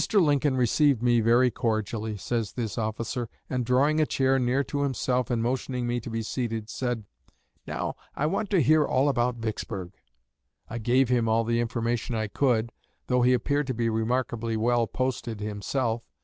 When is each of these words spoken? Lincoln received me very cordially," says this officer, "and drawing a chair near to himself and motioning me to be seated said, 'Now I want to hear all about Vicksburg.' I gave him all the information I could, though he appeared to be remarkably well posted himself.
Lincoln 0.11 0.57
received 0.57 1.03
me 1.03 1.19
very 1.19 1.51
cordially," 1.51 2.17
says 2.17 2.53
this 2.53 2.75
officer, 2.75 3.29
"and 3.51 3.63
drawing 3.63 3.99
a 4.01 4.07
chair 4.07 4.39
near 4.39 4.63
to 4.63 4.81
himself 4.81 5.29
and 5.29 5.43
motioning 5.43 5.85
me 5.85 5.99
to 5.99 6.09
be 6.09 6.23
seated 6.23 6.71
said, 6.71 7.03
'Now 7.67 7.95
I 8.15 8.25
want 8.25 8.49
to 8.49 8.63
hear 8.63 8.83
all 8.83 9.09
about 9.09 9.35
Vicksburg.' 9.35 9.93
I 10.67 10.79
gave 10.79 11.09
him 11.09 11.29
all 11.29 11.43
the 11.43 11.59
information 11.59 12.15
I 12.15 12.29
could, 12.29 12.71
though 13.05 13.21
he 13.21 13.33
appeared 13.33 13.67
to 13.67 13.75
be 13.75 13.91
remarkably 13.91 14.57
well 14.57 14.87
posted 14.87 15.39
himself. 15.39 16.01